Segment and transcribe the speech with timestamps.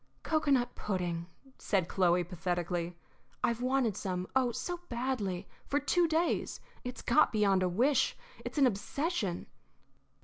[0.23, 1.27] "Cocoanut pudding,"
[1.59, 2.97] said Chloe, pathetically.
[3.43, 6.59] "I've wanted some oh, so badly, for two days.
[6.83, 9.45] It's got beyond a wish; it's an obsession."